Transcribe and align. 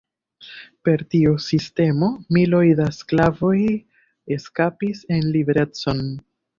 Per 0.87 1.03
tiu 1.15 1.33
sistemo 1.49 2.09
miloj 2.39 2.63
da 2.81 2.89
sklavoj 3.03 3.55
eskapis 4.41 5.09
en 5.21 5.33
liberecon. 5.39 6.07